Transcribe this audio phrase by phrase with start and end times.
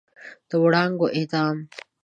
[0.49, 1.57] د وړانګو اعدام